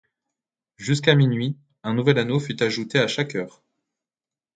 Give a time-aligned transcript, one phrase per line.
[0.77, 3.61] Jusqu'à minuit, un nouvel anneau fut ajouté à chaque heure.